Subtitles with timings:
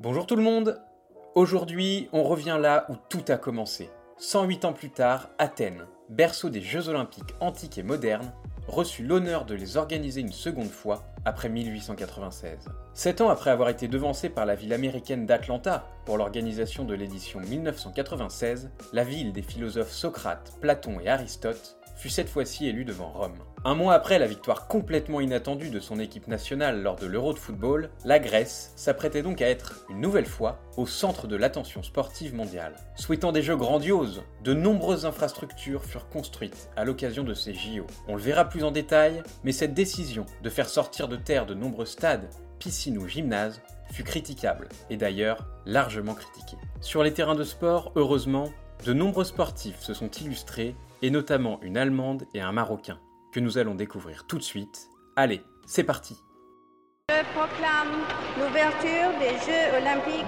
[0.00, 0.80] Bonjour tout le monde
[1.34, 3.90] Aujourd'hui, on revient là où tout a commencé.
[4.18, 8.32] 108 ans plus tard, Athènes, berceau des Jeux olympiques antiques et modernes,
[8.68, 12.68] reçut l'honneur de les organiser une seconde fois après 1896.
[12.94, 17.40] Sept ans après avoir été devancé par la ville américaine d'Atlanta pour l'organisation de l'édition
[17.40, 23.38] 1996, la ville des philosophes Socrate, Platon et Aristote fut cette fois-ci élue devant Rome.
[23.64, 27.38] Un mois après la victoire complètement inattendue de son équipe nationale lors de l'Euro de
[27.38, 32.36] football, la Grèce s'apprêtait donc à être, une nouvelle fois, au centre de l'attention sportive
[32.36, 32.76] mondiale.
[32.94, 37.84] Souhaitant des jeux grandioses, de nombreuses infrastructures furent construites à l'occasion de ces JO.
[38.06, 41.54] On le verra plus en détail, mais cette décision de faire sortir de terre de
[41.54, 42.30] nombreux stades,
[42.60, 46.58] piscines ou gymnases fut critiquable, et d'ailleurs largement critiquée.
[46.80, 48.50] Sur les terrains de sport, heureusement,
[48.86, 52.98] de nombreux sportifs se sont illustrés, et notamment une Allemande et un Marocain
[53.32, 54.88] que nous allons découvrir tout de suite.
[55.16, 56.16] Allez, c'est parti
[57.10, 58.04] Je proclame
[58.38, 60.26] l'ouverture des Jeux Olympiques.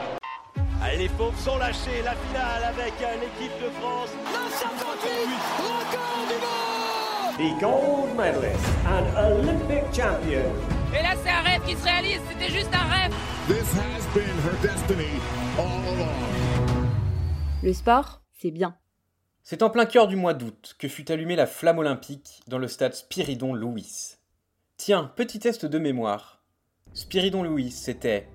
[0.83, 4.11] Allez, les pauvres sont lâchés, la finale avec l'équipe de France.
[4.33, 5.11] 938,
[5.59, 6.81] record du monde
[7.37, 10.51] The gold medalist and Olympic champion.
[10.93, 13.15] Et là, c'est un rêve qui se réalise, c'était juste un rêve.
[13.47, 15.21] This has been her destiny
[15.59, 16.87] all along.
[17.63, 18.77] Le sport, c'est bien.
[19.51, 22.69] C'est en plein cœur du mois d'août que fut allumée la flamme olympique dans le
[22.69, 24.15] stade Spiridon Louis.
[24.77, 26.45] Tiens, petit test de mémoire.
[26.93, 28.29] Spiridon Louis, c'était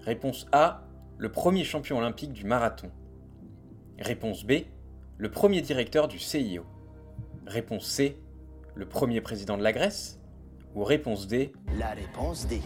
[0.00, 0.82] Réponse A,
[1.18, 2.90] le premier champion olympique du marathon.
[3.98, 4.62] Réponse B,
[5.18, 6.64] le premier directeur du CIO.
[7.46, 8.16] Réponse C,
[8.74, 10.20] le premier président de la Grèce.
[10.74, 12.62] Ou réponse D, La réponse D.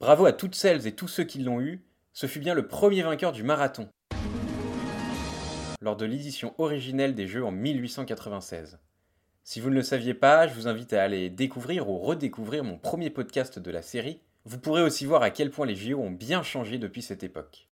[0.00, 3.02] bravo à toutes celles et tous ceux qui l'ont eu, ce fut bien le premier
[3.02, 3.88] vainqueur du marathon
[5.84, 8.78] lors de l'édition originelle des Jeux en 1896.
[9.44, 12.78] Si vous ne le saviez pas, je vous invite à aller découvrir ou redécouvrir mon
[12.78, 14.18] premier podcast de la série.
[14.46, 17.68] Vous pourrez aussi voir à quel point les JO ont bien changé depuis cette époque.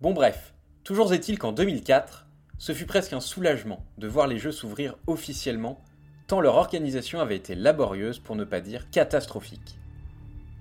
[0.00, 2.26] Bon bref, toujours est-il qu'en 2004,
[2.58, 5.84] ce fut presque un soulagement de voir les Jeux s'ouvrir officiellement,
[6.26, 9.78] tant leur organisation avait été laborieuse pour ne pas dire catastrophique.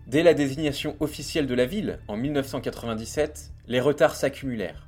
[0.05, 4.85] Dès la désignation officielle de la ville, en 1997, les retards s'accumulèrent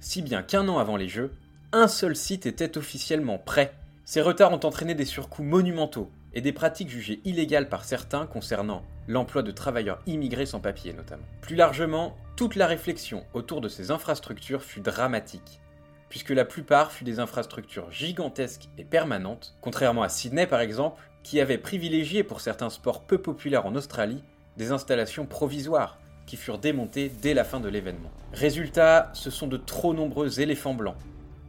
[0.00, 1.32] si bien qu'un an avant les Jeux,
[1.72, 3.74] un seul site était officiellement prêt.
[4.04, 8.82] Ces retards ont entraîné des surcoûts monumentaux et des pratiques jugées illégales par certains concernant
[9.06, 11.24] l'emploi de travailleurs immigrés sans papier notamment.
[11.40, 15.60] Plus largement, toute la réflexion autour de ces infrastructures fut dramatique,
[16.08, 21.40] puisque la plupart fut des infrastructures gigantesques et permanentes, contrairement à Sydney par exemple, qui
[21.40, 24.22] avait privilégié pour certains sports peu populaires en Australie
[24.56, 25.98] des installations provisoires,
[26.28, 28.10] qui furent démontés dès la fin de l'événement.
[28.34, 30.94] Résultat, ce sont de trop nombreux éléphants blancs,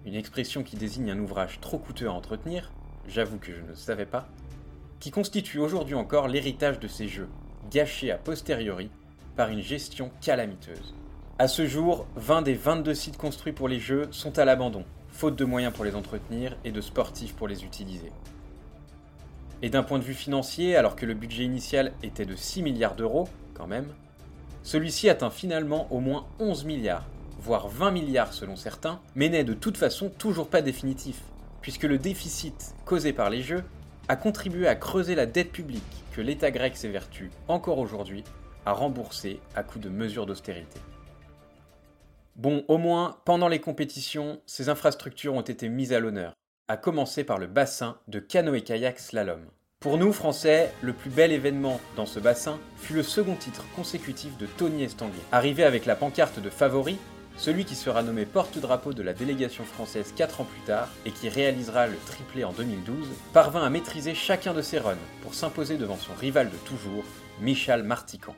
[0.05, 2.71] une expression qui désigne un ouvrage trop coûteux à entretenir,
[3.05, 4.29] j'avoue que je ne savais pas,
[5.01, 7.27] qui constitue aujourd'hui encore l'héritage de ces jeux,
[7.69, 8.89] gâchés a posteriori
[9.35, 10.95] par une gestion calamiteuse.
[11.39, 15.35] À ce jour, 20 des 22 sites construits pour les jeux sont à l'abandon, faute
[15.35, 18.13] de moyens pour les entretenir et de sportifs pour les utiliser.
[19.61, 22.95] Et d'un point de vue financier, alors que le budget initial était de 6 milliards
[22.95, 23.93] d'euros, quand même,
[24.63, 27.05] celui-ci atteint finalement au moins 11 milliards,
[27.39, 31.21] voire 20 milliards selon certains, mais n'est de toute façon toujours pas définitif,
[31.61, 33.63] puisque le déficit causé par les jeux
[34.07, 38.23] a contribué à creuser la dette publique que l'État grec s'évertue encore aujourd'hui
[38.65, 40.79] à rembourser à coup de mesures d'austérité.
[42.35, 46.33] Bon, au moins, pendant les compétitions, ces infrastructures ont été mises à l'honneur,
[46.67, 49.41] à commencer par le bassin de canoë-kayak slalom.
[49.81, 54.37] Pour nous, Français, le plus bel événement dans ce bassin fut le second titre consécutif
[54.37, 55.13] de Tony Estanguet.
[55.31, 56.97] Arrivé avec la pancarte de favori,
[57.37, 61.29] celui qui sera nommé porte-drapeau de la délégation française 4 ans plus tard et qui
[61.29, 65.95] réalisera le triplé en 2012, parvint à maîtriser chacun de ses runs pour s'imposer devant
[65.95, 67.05] son rival de toujours,
[67.39, 68.35] Michal Martican.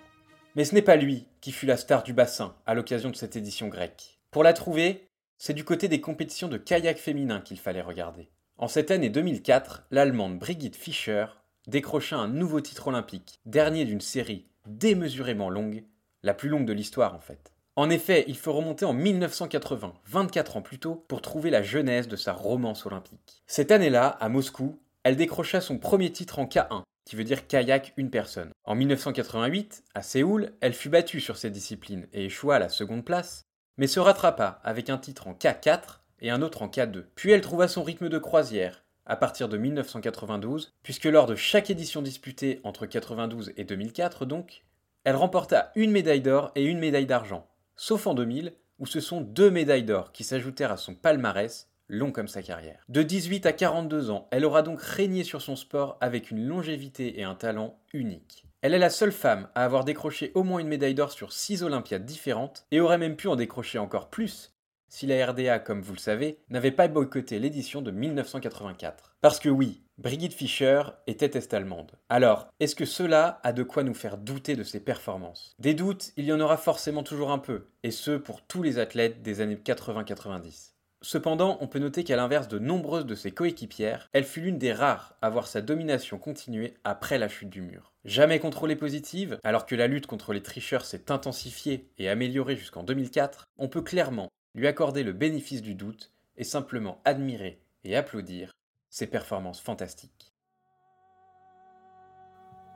[0.55, 3.35] Mais ce n'est pas lui qui fut la star du bassin à l'occasion de cette
[3.35, 4.19] édition grecque.
[4.29, 5.09] Pour la trouver,
[5.39, 8.29] c'est du côté des compétitions de kayak féminin qu'il fallait regarder.
[8.61, 11.25] En cette année 2004, l'Allemande Brigitte Fischer
[11.65, 15.83] décrocha un nouveau titre olympique, dernier d'une série démesurément longue,
[16.21, 17.53] la plus longue de l'histoire en fait.
[17.75, 22.07] En effet, il faut remonter en 1980, 24 ans plus tôt, pour trouver la genèse
[22.07, 23.41] de sa romance olympique.
[23.47, 27.93] Cette année-là, à Moscou, elle décrocha son premier titre en K1, qui veut dire kayak
[27.97, 28.51] une personne.
[28.63, 33.05] En 1988, à Séoul, elle fut battue sur cette discipline et échoua à la seconde
[33.05, 33.41] place,
[33.77, 37.05] mais se rattrapa avec un titre en K4 et un autre en K2.
[37.15, 41.69] Puis elle trouva son rythme de croisière à partir de 1992, puisque lors de chaque
[41.69, 44.63] édition disputée entre 92 et 2004 donc,
[45.03, 49.21] elle remporta une médaille d'or et une médaille d'argent, sauf en 2000 où ce sont
[49.21, 52.83] deux médailles d'or qui s'ajoutèrent à son palmarès, long comme sa carrière.
[52.89, 57.19] De 18 à 42 ans, elle aura donc régné sur son sport avec une longévité
[57.19, 58.45] et un talent unique.
[58.61, 61.63] Elle est la seule femme à avoir décroché au moins une médaille d'or sur 6
[61.63, 64.53] Olympiades différentes et aurait même pu en décrocher encore plus
[64.91, 69.15] si la RDA, comme vous le savez, n'avait pas boycotté l'édition de 1984.
[69.21, 71.93] Parce que oui, Brigitte Fischer était est-allemande.
[72.09, 75.55] Alors, est-ce que cela a de quoi nous faire douter de ses performances?
[75.59, 78.79] Des doutes, il y en aura forcément toujours un peu, et ce pour tous les
[78.79, 80.73] athlètes des années 80-90.
[81.03, 84.73] Cependant, on peut noter qu'à l'inverse de nombreuses de ses coéquipières, elle fut l'une des
[84.73, 87.93] rares à voir sa domination continuer après la chute du mur.
[88.03, 92.83] Jamais contrôlée positive, alors que la lutte contre les tricheurs s'est intensifiée et améliorée jusqu'en
[92.83, 98.51] 2004, on peut clairement lui accorder le bénéfice du doute et simplement admirer et applaudir
[98.89, 100.33] ses performances fantastiques.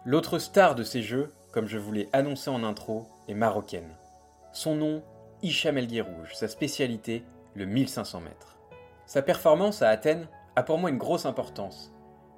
[0.05, 3.97] L'autre star de ces jeux, comme je vous l'ai annoncé en intro, est marocaine.
[4.53, 5.03] Son nom,
[5.41, 7.23] Hicham El Guerrouj, sa spécialité,
[7.55, 8.57] le 1500 mètres.
[9.05, 11.91] Sa performance à Athènes a pour moi une grosse importance,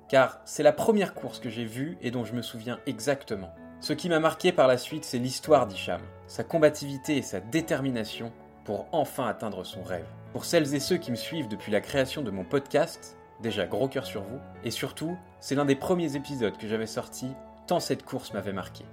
[0.09, 3.53] car c'est la première course que j'ai vue et dont je me souviens exactement.
[3.79, 8.31] Ce qui m'a marqué par la suite, c'est l'histoire d'Hicham, sa combativité et sa détermination
[8.67, 10.05] pour enfin atteindre son rêve.
[10.33, 13.87] Pour celles et ceux qui me suivent depuis la création de mon podcast, déjà gros
[13.87, 17.27] cœur sur vous, et surtout, c'est l'un des premiers épisodes que j'avais sorti,
[17.65, 18.83] tant cette course m'avait marqué.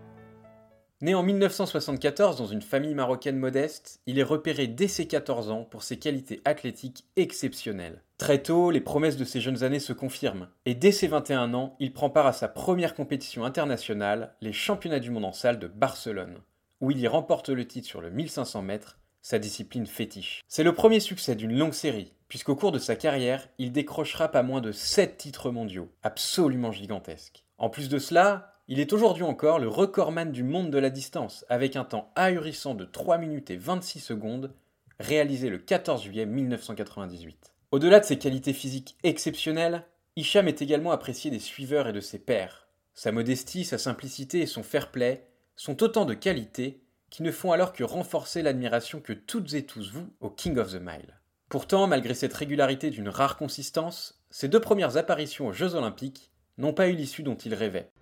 [1.00, 5.64] Né en 1974 dans une famille marocaine modeste, il est repéré dès ses 14 ans
[5.64, 8.00] pour ses qualités athlétiques exceptionnelles.
[8.16, 11.74] Très tôt, les promesses de ses jeunes années se confirment, et dès ses 21 ans,
[11.80, 15.66] il prend part à sa première compétition internationale, les Championnats du monde en salle de
[15.66, 16.38] Barcelone,
[16.80, 20.44] où il y remporte le titre sur le 1500 mètres sa discipline fétiche.
[20.48, 24.42] C'est le premier succès d'une longue série, puisqu'au cours de sa carrière, il décrochera pas
[24.42, 27.42] moins de 7 titres mondiaux, absolument gigantesques.
[27.56, 31.46] En plus de cela, il est aujourd'hui encore le recordman du monde de la distance,
[31.48, 34.52] avec un temps ahurissant de 3 minutes et 26 secondes,
[35.00, 37.54] réalisé le 14 juillet 1998.
[37.70, 39.86] Au-delà de ses qualités physiques exceptionnelles,
[40.16, 42.68] Hicham est également apprécié des suiveurs et de ses pairs.
[42.92, 45.26] Sa modestie, sa simplicité et son fair play
[45.56, 46.83] sont autant de qualités
[47.14, 50.72] qui ne font alors que renforcer l'admiration que toutes et tous vous au King of
[50.72, 51.20] the Mile.
[51.48, 56.72] Pourtant, malgré cette régularité d'une rare consistance, ses deux premières apparitions aux Jeux Olympiques n'ont
[56.72, 57.92] pas eu l'issue dont il rêvait.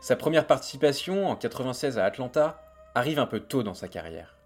[0.00, 2.64] Sa première participation, en 96 à Atlanta,
[2.96, 4.38] arrive un peu tôt dans sa carrière.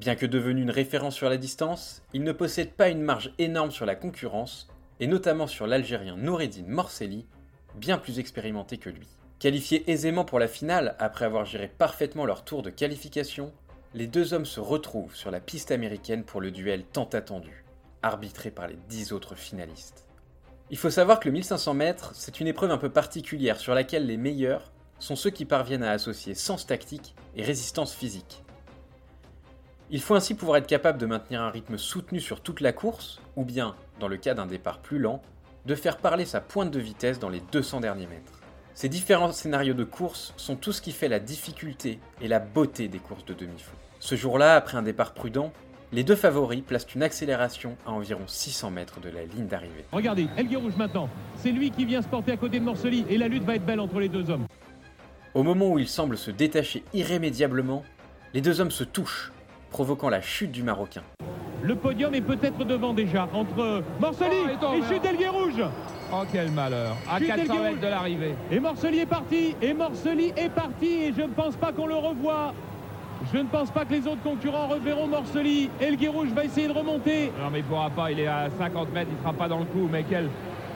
[0.00, 3.70] Bien que devenu une référence sur la distance, il ne possède pas une marge énorme
[3.70, 4.66] sur la concurrence,
[4.98, 7.28] et notamment sur l'Algérien Noureddin Morselli,
[7.76, 9.06] bien plus expérimenté que lui.
[9.44, 13.52] Qualifiés aisément pour la finale après avoir géré parfaitement leur tour de qualification,
[13.92, 17.66] les deux hommes se retrouvent sur la piste américaine pour le duel tant attendu,
[18.00, 20.06] arbitré par les dix autres finalistes.
[20.70, 24.06] Il faut savoir que le 1500 mètres, c'est une épreuve un peu particulière sur laquelle
[24.06, 28.42] les meilleurs sont ceux qui parviennent à associer sens tactique et résistance physique.
[29.90, 33.20] Il faut ainsi pouvoir être capable de maintenir un rythme soutenu sur toute la course,
[33.36, 35.20] ou bien, dans le cas d'un départ plus lent,
[35.66, 38.40] de faire parler sa pointe de vitesse dans les 200 derniers mètres.
[38.74, 42.88] Ces différents scénarios de course sont tout ce qui fait la difficulté et la beauté
[42.88, 43.76] des courses de demi-fond.
[44.00, 45.52] Ce jour-là, après un départ prudent,
[45.92, 49.84] les deux favoris placent une accélération à environ 600 mètres de la ligne d'arrivée.
[49.92, 51.08] Regardez, Elguer Rouge maintenant.
[51.36, 53.64] C'est lui qui vient se porter à côté de Morcely et la lutte va être
[53.64, 54.46] belle entre les deux hommes.
[55.34, 57.84] Au moment où ils semblent se détacher irrémédiablement,
[58.34, 59.30] les deux hommes se touchent,
[59.70, 61.04] provoquant la chute du Marocain.
[61.62, 65.64] Le podium est peut-être devant déjà entre Morcely Oh, et chute Rouge.
[66.16, 68.34] Oh quel malheur À Chute 400 Elguer mètres de l'arrivée.
[68.52, 71.96] Et Morcely est parti Et Morcely est parti Et je ne pense pas qu'on le
[71.96, 72.54] revoie.
[73.32, 75.70] Je ne pense pas que les autres concurrents reverront Morcely.
[75.80, 77.32] Elguer Rouge va essayer de remonter.
[77.40, 79.64] Non mais il pourra pas, il est à 50 mètres, il sera pas dans le
[79.64, 79.88] coup.
[79.90, 80.28] Mais quel,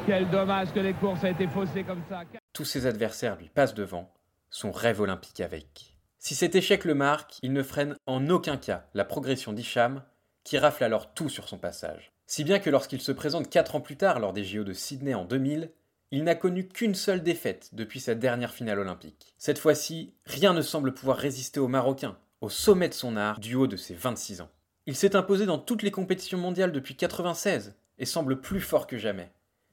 [0.06, 2.22] quel dommage que les courses aient été faussées comme ça.
[2.52, 4.10] Tous ses adversaires lui passent devant,
[4.50, 5.94] son rêve olympique avec.
[6.18, 10.02] Si cet échec le marque, il ne freine en aucun cas la progression d'Hicham,
[10.42, 12.10] qui rafle alors tout sur son passage.
[12.30, 15.14] Si bien que lorsqu'il se présente 4 ans plus tard lors des JO de Sydney
[15.14, 15.72] en 2000,
[16.10, 19.32] il n'a connu qu'une seule défaite depuis sa dernière finale olympique.
[19.38, 23.54] Cette fois-ci, rien ne semble pouvoir résister au Marocain, au sommet de son art, du
[23.54, 24.50] haut de ses 26 ans.
[24.84, 28.98] Il s'est imposé dans toutes les compétitions mondiales depuis 96 et semble plus fort que
[28.98, 29.32] jamais.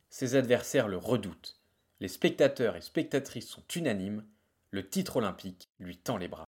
[0.09, 1.59] Ses adversaires le redoutent.
[1.99, 4.23] Les spectateurs et spectatrices sont unanimes,
[4.71, 6.45] le titre olympique lui tend les bras.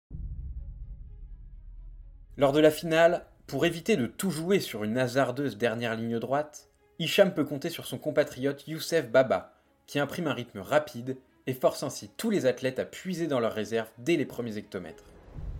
[2.37, 6.71] Lors de la finale, pour éviter de tout jouer sur une hasardeuse dernière ligne droite,
[6.99, 9.53] Hicham peut compter sur son compatriote Youssef Baba,
[9.87, 13.53] qui imprime un rythme rapide et force ainsi tous les athlètes à puiser dans leurs
[13.53, 15.05] réserves dès les premiers hectomètres.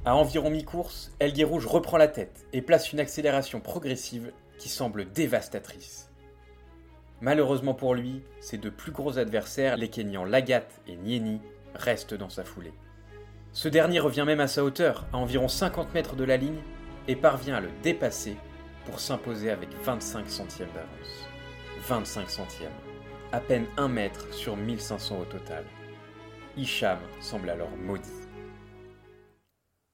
[0.07, 5.13] À environ mi-course, El Guerrouj reprend la tête et place une accélération progressive qui semble
[5.13, 6.09] dévastatrice.
[7.21, 11.43] Malheureusement pour lui, ses deux plus gros adversaires, les Kenyans Lagat et Nieni,
[11.75, 12.73] restent dans sa foulée.
[13.53, 16.63] Ce dernier revient même à sa hauteur, à environ 50 mètres de la ligne,
[17.09, 18.37] et parvient à le dépasser
[18.85, 21.29] pour s'imposer avec 25 centièmes d'avance.
[21.87, 22.71] 25 centièmes.
[23.33, 25.65] À peine 1 mètre sur 1500 au total.
[26.57, 28.11] Hicham semble alors maudit.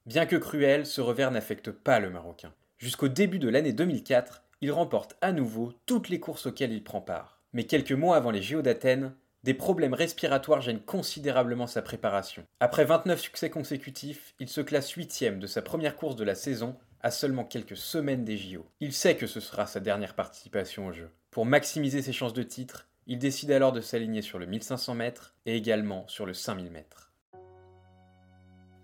[0.07, 2.53] Bien que cruel, ce revers n'affecte pas le Marocain.
[2.79, 7.01] Jusqu'au début de l'année 2004, il remporte à nouveau toutes les courses auxquelles il prend
[7.01, 7.41] part.
[7.53, 12.45] Mais quelques mois avant les JO d'Athènes, des problèmes respiratoires gênent considérablement sa préparation.
[12.61, 16.77] Après 29 succès consécutifs, il se classe huitième de sa première course de la saison
[17.01, 18.67] à seulement quelques semaines des JO.
[18.81, 21.11] Il sait que ce sera sa dernière participation au jeu.
[21.31, 25.35] Pour maximiser ses chances de titre, il décide alors de s'aligner sur le 1500 mètres
[25.47, 27.13] et également sur le 5000 mètres.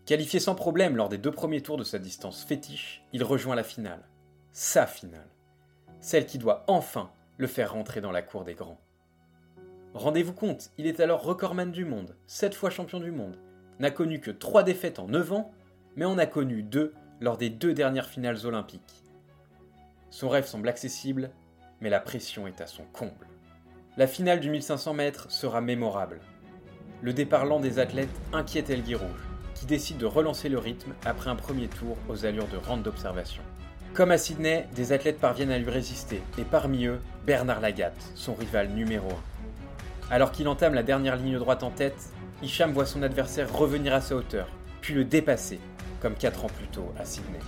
[0.07, 3.65] Qualifié sans problème lors des deux premiers tours de sa distance fétiche, il rejoint la
[3.65, 4.05] finale.
[4.53, 5.29] Sa finale.
[6.01, 8.81] Celle qui doit enfin le faire rentrer dans la cour des grands.
[9.95, 13.39] Rendez-vous compte, il est alors recordman du monde, 7 fois champion du monde,
[13.79, 15.53] n'a connu que 3 défaites en 9 ans,
[15.97, 16.93] mais en a connu 2
[17.25, 19.03] lors des deux dernières finales olympiques.
[20.11, 21.31] Son rêve semble accessible,
[21.81, 23.27] mais la pression est à son comble.
[23.97, 26.21] La finale du 1500 mètres sera mémorable.
[27.01, 29.09] Le départ lent des athlètes inquiète Elgui Rouge,
[29.55, 33.43] qui décide de relancer le rythme après un premier tour aux allures de rente d'observation.
[33.95, 38.35] Comme à Sydney, des athlètes parviennent à lui résister, et parmi eux, Bernard Lagatte, son
[38.35, 39.09] rival numéro
[40.11, 40.15] 1.
[40.15, 42.11] Alors qu'il entame la dernière ligne droite en tête,
[42.43, 44.49] Hicham voit son adversaire revenir à sa hauteur,
[44.83, 45.59] puis le dépasser,
[46.05, 47.41] comme 4 ans plus tôt à Sydney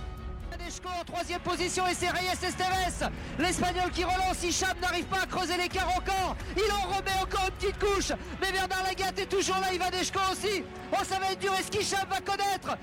[0.99, 3.09] en troisième position et c'est Reyes Esteves.
[3.39, 6.35] L'Espagnol qui relance, Hicham n'arrive pas à creuser l'écart encore.
[6.55, 8.11] Il en remet encore une petite couche.
[8.41, 10.63] Mais Bernard Lagat est toujours là, Ivaneshko aussi.
[10.91, 11.53] Oh, ça va être dur.
[11.53, 12.77] Est-ce qu'Hicham va connaître,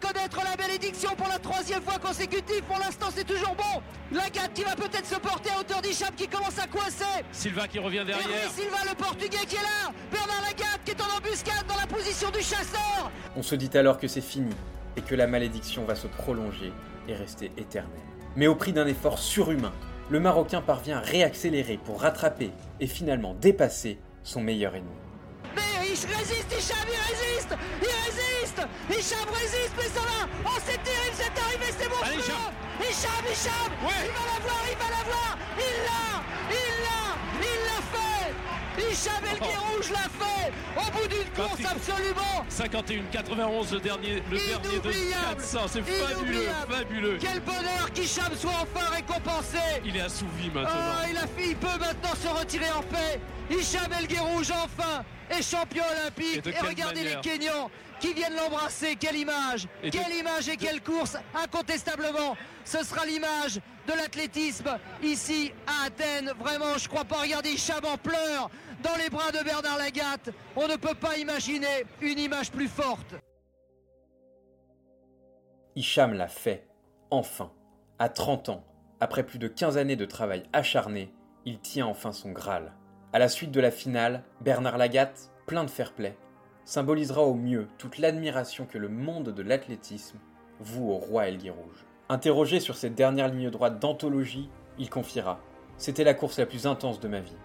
[0.00, 2.62] connaître la bénédiction pour la troisième fois consécutive?
[2.62, 3.82] Pour l'instant, c'est toujours bon.
[4.12, 7.24] Lagat qui va peut-être se porter à hauteur d'Hicham qui commence à coincer.
[7.32, 8.50] Silva qui revient derrière.
[8.54, 9.92] Silva, le portugais qui est là.
[10.10, 13.10] Bernard Lagat qui est en embuscade dans la position du chasseur.
[13.36, 14.54] On se dit alors que c'est fini
[14.96, 16.72] et que la malédiction va se prolonger
[17.08, 18.00] et rester éternel.
[18.36, 19.72] Mais au prix d'un effort surhumain,
[20.10, 24.90] le Marocain parvient à réaccélérer pour rattraper et finalement dépasser son meilleur ennemi.
[25.54, 27.56] Mais résiste, il résiste
[32.92, 37.00] Hicham, Hicham, Il va l'avoir, il va l'avoir Il l'a Il l'a
[37.40, 38.92] Il l'a fait.
[38.92, 40.52] Hicham El Rouge l'a fait.
[40.76, 42.44] Au bout d'une course absolument.
[42.50, 47.18] 51-91 le dernier, le dernier de 400, c'est fabuleux, fabuleux.
[47.18, 49.58] Quel bonheur qu'Hicham soit enfin récompensé.
[49.86, 50.68] Il est assouvi maintenant.
[50.70, 53.18] Ah, il, a fait, il peut maintenant se retirer en paix.
[53.50, 56.46] Hicham El Rouge enfin est champion olympique.
[56.46, 57.70] Et, regardez les Kenyans
[58.02, 58.96] qui viennent l'embrasser.
[58.96, 65.86] Quelle image Quelle image et quelle course Incontestablement, ce sera l'image de l'athlétisme ici à
[65.86, 66.32] Athènes.
[66.38, 67.22] Vraiment, je crois pas.
[67.22, 68.50] Regardez, Hicham en pleurs
[68.82, 70.30] dans les bras de Bernard Lagatte.
[70.56, 73.14] On ne peut pas imaginer une image plus forte.
[75.76, 76.66] Hicham l'a fait,
[77.10, 77.52] enfin.
[77.98, 78.64] À 30 ans,
[78.98, 82.72] après plus de 15 années de travail acharné, il tient enfin son Graal.
[83.12, 86.16] À la suite de la finale, Bernard Lagatte, plein de fair-play,
[86.64, 90.18] symbolisera au mieux toute l'admiration que le monde de l'athlétisme
[90.60, 91.84] voue au roi Elgui Rouge.
[92.08, 95.40] Interrogé sur cette dernière ligne droite d'anthologie, il confiera
[95.76, 97.36] C'était la course la plus intense de ma vie.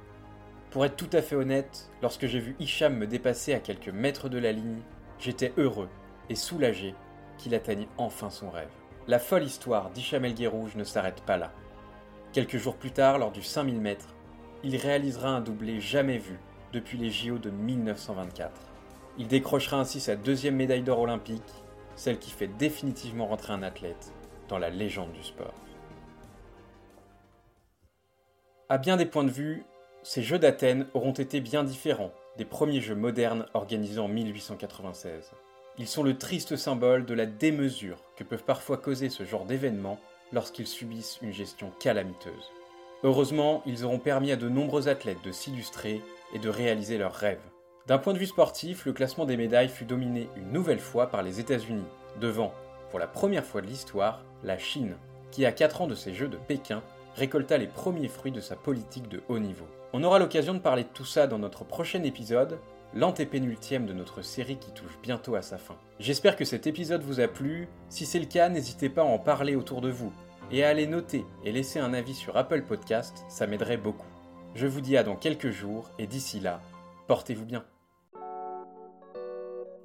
[0.72, 4.30] Pour être tout à fait honnête, lorsque j'ai vu Hicham me dépasser à quelques mètres
[4.30, 4.82] de la ligne,
[5.20, 5.90] j'étais heureux
[6.30, 6.94] et soulagé
[7.38, 8.68] qu'il atteigne enfin son rêve.
[9.08, 11.54] La folle histoire d'Hicham Elgui Rouge ne s'arrête pas là.
[12.34, 14.14] Quelques jours plus tard, lors du 5000 mètres,
[14.64, 16.38] il réalisera un doublé jamais vu
[16.74, 18.52] depuis les JO de 1924.
[19.20, 21.42] Il décrochera ainsi sa deuxième médaille d'or olympique,
[21.96, 24.14] celle qui fait définitivement rentrer un athlète
[24.48, 25.54] dans la légende du sport.
[28.70, 29.64] À bien des points de vue,
[30.04, 35.32] ces Jeux d'Athènes auront été bien différents des premiers Jeux modernes organisés en 1896.
[35.80, 40.00] Ils sont le triste symbole de la démesure que peuvent parfois causer ce genre d'événements
[40.32, 42.52] lorsqu'ils subissent une gestion calamiteuse.
[43.04, 46.02] Heureusement, ils auront permis à de nombreux athlètes de s'illustrer
[46.34, 47.40] et de réaliser leurs rêves.
[47.88, 51.24] D'un point de vue sportif, le classement des médailles fut dominé une nouvelle fois par
[51.24, 51.86] les États-Unis,
[52.20, 52.54] devant,
[52.90, 54.98] pour la première fois de l'histoire, la Chine,
[55.32, 56.84] qui à 4 ans de ces Jeux de Pékin
[57.16, 59.66] récolta les premiers fruits de sa politique de haut niveau.
[59.94, 62.60] On aura l'occasion de parler de tout ça dans notre prochain épisode,
[62.94, 65.78] l'antépénultième de notre série qui touche bientôt à sa fin.
[66.02, 69.18] J'espère que cet épisode vous a plu, si c'est le cas n'hésitez pas à en
[69.18, 70.12] parler autour de vous,
[70.52, 74.08] et à aller noter et laisser un avis sur Apple Podcast, ça m'aiderait beaucoup.
[74.56, 76.60] Je vous dis à dans quelques jours et d'ici là,
[77.08, 77.64] portez-vous bien.